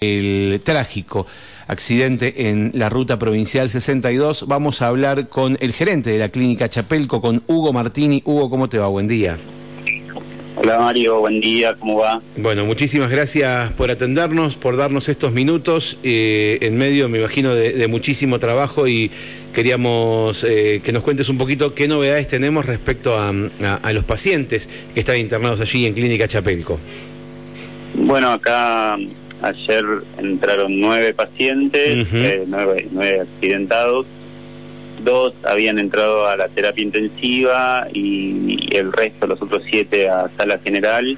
[0.00, 1.26] el trágico
[1.66, 4.46] accidente en la ruta provincial 62.
[4.46, 8.22] Vamos a hablar con el gerente de la clínica Chapelco, con Hugo Martini.
[8.24, 8.86] Hugo, ¿cómo te va?
[8.86, 9.36] Buen día.
[10.54, 12.20] Hola Mario, buen día, ¿cómo va?
[12.36, 17.86] Bueno, muchísimas gracias por atendernos, por darnos estos minutos eh, en medio, me imagino, de,
[17.86, 19.08] muchísimo trabajo y
[19.54, 23.32] queríamos eh, que nos cuentes un poquito qué novedades tenemos respecto a,
[23.92, 26.80] los pacientes que están internados allí en Clínica Chapelco.
[27.94, 28.98] Bueno, acá
[29.42, 29.84] Ayer
[30.18, 34.06] entraron nueve pacientes, eh, nueve, accidentados.
[35.04, 40.58] Dos habían entrado a la terapia intensiva y, el resto, los otros siete, a sala
[40.58, 41.16] general.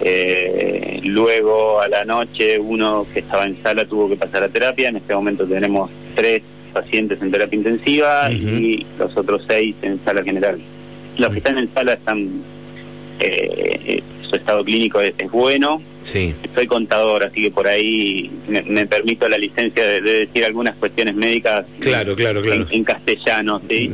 [0.00, 4.88] Eh, luego a la noche uno que estaba en sala tuvo que pasar a terapia.
[4.88, 6.42] En este momento tenemos tres
[6.72, 10.60] pacientes en terapia intensiva y los otros seis en sala general.
[11.18, 12.28] Los que están en sala están
[13.18, 14.02] eh,
[14.34, 15.80] su estado clínico es, bueno.
[16.00, 16.34] Sí.
[16.54, 21.66] Soy contador, así que por ahí me, permito la licencia de, decir algunas cuestiones médicas.
[21.78, 22.66] Claro, claro, claro.
[22.70, 23.90] En, castellano, ¿sí?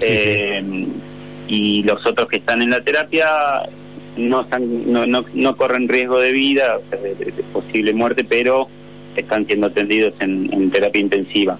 [0.00, 0.62] Eh,
[1.48, 3.28] y los otros que están en la terapia
[4.16, 4.46] no,
[4.86, 8.68] no, no, no corren riesgo de vida, de, posible muerte, pero
[9.14, 11.58] están siendo atendidos en, terapia intensiva.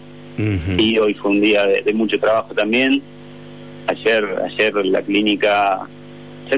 [0.79, 3.03] Y hoy fue un día de, mucho trabajo también.
[3.87, 5.87] Ayer, ayer la clínica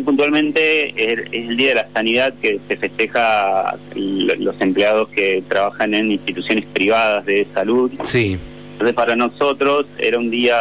[0.05, 6.13] puntualmente es, el Día de la Sanidad que se festeja los empleados que trabajan en
[6.13, 7.91] instituciones privadas de salud.
[8.03, 8.39] Sí.
[8.73, 10.59] Entonces para nosotros era un día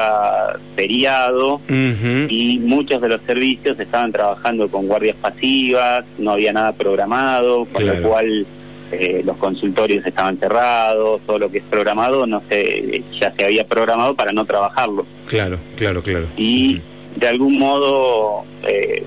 [0.76, 7.66] feriado y muchos de los servicios estaban trabajando con guardias pasivas, no había nada programado,
[7.66, 8.46] con lo cual
[8.92, 13.66] eh, los consultorios estaban cerrados, todo lo que es programado no se, ya se había
[13.66, 15.08] programado para no trabajarlo.
[15.26, 16.28] Claro, claro, claro.
[16.38, 16.80] Y
[17.16, 19.04] de algún modo eh,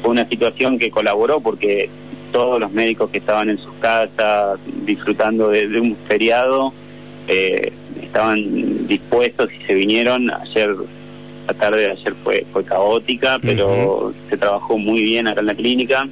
[0.00, 1.88] fue una situación que colaboró porque
[2.32, 6.72] todos los médicos que estaban en sus casas disfrutando de, un feriado
[7.28, 10.30] eh, estaban dispuestos y se vinieron.
[10.30, 10.74] Ayer,
[11.46, 15.54] la tarde de ayer fue, fue caótica, pero se trabajó muy bien acá en la
[15.54, 16.08] clínica.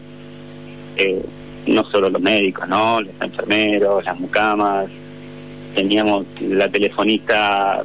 [0.97, 1.23] Eh,
[1.67, 3.01] no solo los médicos, ¿no?
[3.01, 4.87] Los enfermeros, las mucamas.
[5.75, 7.85] Teníamos la telefonista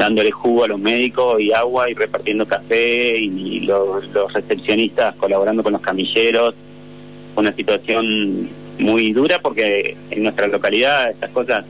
[0.00, 5.74] dándole jugo a los médicos y agua y repartiendo café y los, recepcionistas colaborando con
[5.74, 6.54] los camilleros.
[7.36, 11.66] Una situación muy dura porque en nuestra localidad estas cosas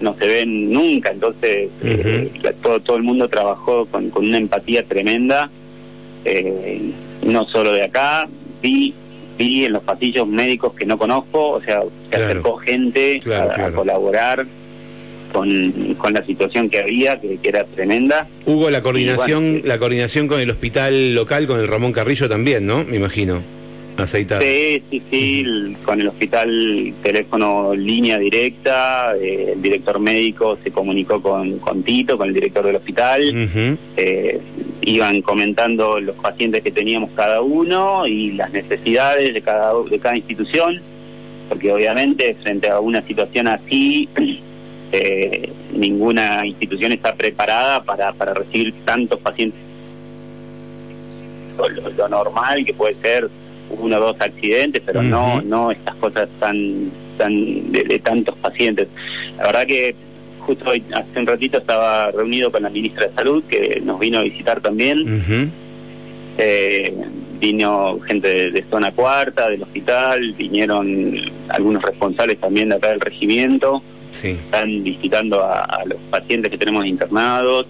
[0.00, 4.82] no se ven nunca, entonces eh, todo, todo el mundo trabajó con, con una empatía
[4.82, 5.48] tremenda,
[6.24, 6.80] eh,
[7.22, 8.28] no solo de acá,
[8.60, 8.92] vi,
[9.38, 14.44] vi en los pasillos médicos que no conozco, o sea, se acercó gente a colaborar
[15.32, 18.26] con, con la situación que había, que, era tremenda.
[18.46, 22.84] Hubo la coordinación, la coordinación con el hospital local, con el Ramón Carrillo también, ¿no?
[22.84, 23.42] Me imagino.
[23.96, 24.40] Aceitado.
[24.40, 31.20] Sí, sí, sí, con el hospital teléfono línea directa, eh, el director médico se comunicó
[31.20, 34.40] con, con Tito, con el director del hospital, eh,
[34.82, 40.16] iban comentando los pacientes que teníamos cada uno y las necesidades de cada, de cada
[40.16, 40.80] institución,
[41.48, 44.08] porque obviamente frente a una situación así
[44.92, 49.60] eh, ninguna institución está preparada para, para recibir tantos pacientes.
[51.96, 53.28] Lo, normal que puede ser
[53.70, 58.88] uno o dos accidentes, pero no no estas cosas tan tan de, tantos pacientes.
[59.36, 59.94] La verdad que
[60.38, 64.20] justo hoy, hace un ratito estaba reunido con la ministra de Salud que nos vino
[64.20, 65.52] a visitar también.
[66.38, 66.94] eh,
[67.40, 71.14] vino gente de, zona cuarta, del hospital, vinieron
[71.48, 73.82] algunos responsables también de acá del regimiento
[74.22, 77.66] están visitando a, los pacientes que tenemos internados.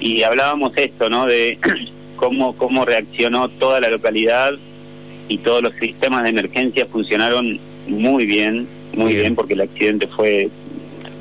[0.00, 1.26] Y hablábamos esto, ¿no?
[1.26, 1.58] De
[2.16, 4.52] cómo, cómo reaccionó toda la localidad
[5.28, 10.48] y todos los sistemas de emergencia funcionaron muy bien, muy bien, porque el accidente fue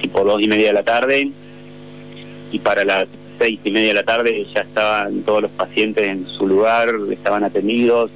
[0.01, 1.31] tipo dos y media de la tarde.
[2.51, 3.07] Y para las
[3.39, 7.43] seis y media de la tarde ya estaban todos los pacientes en su lugar, estaban
[7.43, 8.11] atendidos,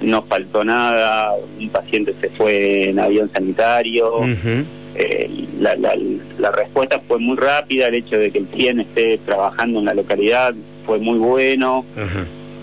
[0.00, 4.20] no faltó nada, un paciente se fue en avión sanitario,
[4.94, 5.30] eh,
[5.60, 9.86] la, la, respuesta fue muy rápida, el hecho de que el CIEN esté trabajando en
[9.86, 10.54] la localidad
[10.86, 11.84] fue muy bueno.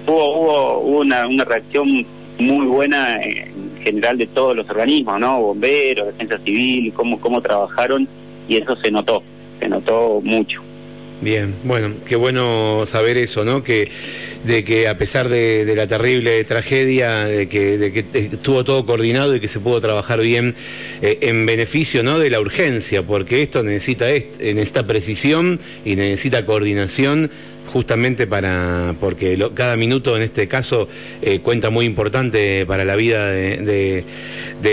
[0.08, 2.06] Hubo, hubo, una, una reacción
[2.40, 5.42] muy buena en general de todos los organismos, ¿no?
[5.42, 8.08] Bomberos, defensa civil, cómo, cómo trabajaron
[8.48, 9.24] y eso se notó,
[9.60, 10.62] se notó mucho.
[11.22, 13.64] Bien, bueno, qué bueno saber eso, ¿no?
[13.64, 13.92] Que
[14.44, 19.48] de que a pesar de, la terrible tragedia, de que, estuvo todo coordinado y que
[19.48, 20.56] se pudo trabajar bien
[21.04, 22.18] eh, en beneficio, ¿no?
[22.18, 24.08] De la urgencia, porque esto necesita
[24.40, 27.30] necesita precisión y necesita coordinación
[27.68, 30.88] justamente para porque cada minuto en este caso
[31.22, 34.04] eh, cuenta muy importante para la vida de,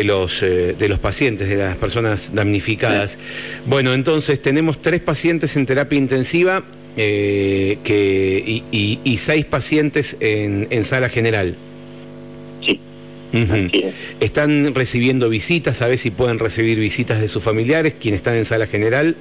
[0.05, 3.19] los eh, de los pacientes de las personas damnificadas.
[3.67, 6.65] Bueno entonces tenemos tres pacientes en terapia intensiva
[6.97, 11.55] eh, que y, seis pacientes en, en sala general.
[12.65, 12.81] Sí.
[14.21, 15.83] ¿Están recibiendo visitas?
[15.83, 19.17] A ver si pueden recibir visitas de sus familiares, quienes están en sala general.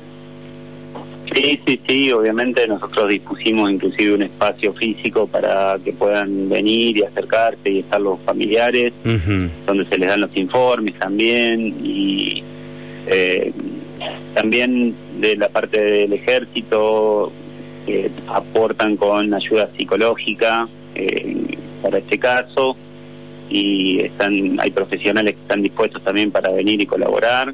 [1.38, 7.04] Sí, sí, sí, obviamente nosotros dispusimos inclusive un espacio físico para que puedan venir y
[7.04, 8.92] acercarse y estar los familiares,
[9.68, 12.42] donde se les dan los informes también y
[13.06, 13.52] eh,
[14.34, 17.32] también de la parte del ejército
[17.86, 22.76] que aportan con ayuda psicológica eh, para este caso
[23.48, 27.54] y están hay profesionales que están dispuestos también para venir y colaborar.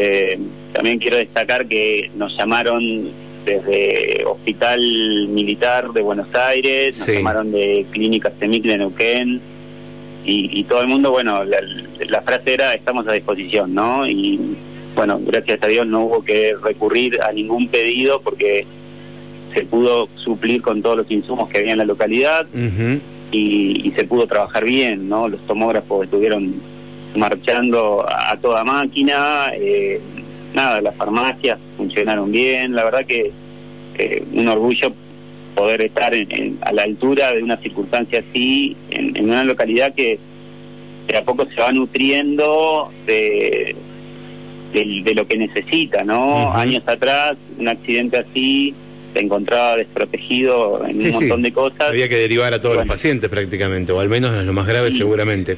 [0.00, 0.38] Eh,
[0.72, 3.10] también quiero destacar que nos llamaron
[3.44, 4.80] desde Hospital
[5.28, 9.40] Militar de Buenos Aires, nos llamaron de Clínica Semic de Neuquén
[10.24, 14.06] y, todo el mundo, bueno, la, frase era estamos a disposición, ¿no?
[14.06, 14.38] Y
[14.94, 18.66] bueno, gracias a Dios no hubo que recurrir a ningún pedido porque
[19.52, 22.46] se pudo suplir con todos los insumos que había en la localidad
[23.32, 25.28] y, se pudo trabajar bien, ¿no?
[25.28, 26.54] Los tomógrafos estuvieron
[27.16, 30.00] marchando a, toda máquina, eh,
[30.54, 33.32] nada, las farmacias funcionaron bien, la verdad que
[33.98, 34.92] eh, un orgullo
[35.54, 40.18] poder estar a la altura de una circunstancia así, en, una localidad que
[41.08, 43.74] de a poco se va nutriendo de,
[44.72, 46.52] de, lo que necesita, ¿no?
[46.52, 48.74] Años atrás, un accidente así
[49.12, 51.88] se encontraba desprotegido en un montón de cosas.
[51.88, 54.96] Había que derivar a todos los pacientes prácticamente, o al menos a los más graves
[54.96, 55.56] seguramente.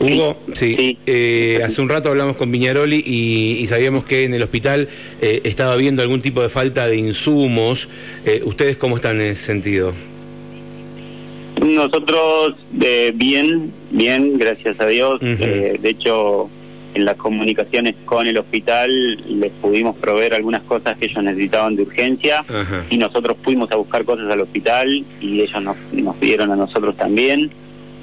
[0.00, 4.88] Hugo, sí, eh, hace un rato hablamos con Viñaroli y, sabíamos que en el hospital
[5.20, 7.88] eh, estaba habiendo algún tipo de falta de insumos.
[8.24, 9.92] Eh, ¿Ustedes cómo están en ese sentido?
[11.62, 12.56] Nosotros
[13.14, 15.20] bien, bien, gracias a Dios.
[15.20, 16.48] de hecho,
[16.94, 18.90] en las comunicaciones con el hospital
[19.38, 22.42] les pudimos proveer algunas cosas que ellos necesitaban de urgencia
[22.88, 26.96] y nosotros fuimos a buscar cosas al hospital y ellos nos, nos pidieron a nosotros
[26.96, 27.50] también.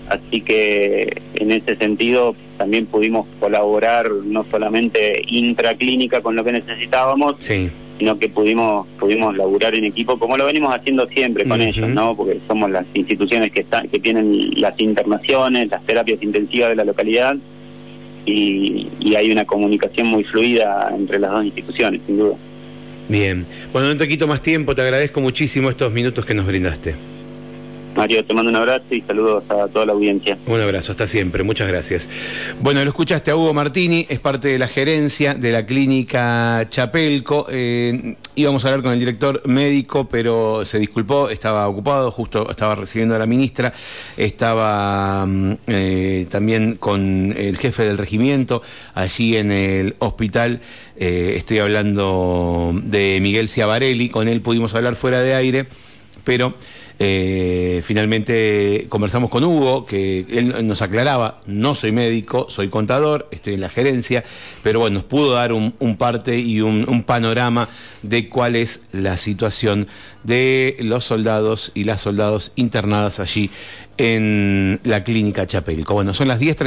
[0.10, 7.36] Así que en ese sentido también pudimos colaborar no solamente intraclínica con lo que necesitábamos,
[7.40, 12.16] sino que pudimos pudimos laburar en equipo como lo venimos haciendo siempre con ellos, ¿no?
[12.16, 16.86] Porque somos las instituciones que están que tienen las internaciones, las terapias intensivas de la
[16.86, 17.36] localidad
[18.26, 22.36] y, hay una comunicación muy fluida entre las dos instituciones, sin duda.
[23.10, 23.48] Bien.
[23.74, 26.94] Bueno, no te quito más tiempo, te agradezco muchísimo estos minutos que nos brindaste.
[27.98, 30.38] Mario, te mando un abrazo y saludos a toda la audiencia.
[30.46, 32.08] Un abrazo, hasta siempre, muchas gracias.
[32.62, 37.48] Bueno, lo escuchaste a Hugo Martini, es parte de la gerencia de la clínica Chapelco.
[37.50, 42.76] Eh, íbamos a hablar con el director médico, pero se disculpó, estaba ocupado, justo estaba
[42.76, 43.74] recibiendo a la ministra,
[44.16, 48.62] estaba mm, eh, también con el jefe del regimiento
[48.94, 50.62] allí en el hospital.
[50.98, 55.66] Eh, estoy hablando de Miguel Ciavarelli, con él pudimos hablar fuera de aire,
[56.28, 56.54] pero...
[57.00, 63.54] Eh, finalmente conversamos con Hugo, que él nos aclaraba, no soy médico, soy contador, estoy
[63.54, 64.24] en la gerencia,
[64.64, 67.70] pero bueno, nos pudo dar un, parte y un, panorama
[68.02, 69.88] de cuál es la situación
[70.24, 73.52] de los soldados y las soldados internadas allí
[73.98, 75.94] en la clínica Chapelco.
[75.94, 76.66] Bueno, son las 10.30.